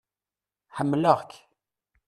Ḥemmleɣ-k. 0.77 1.31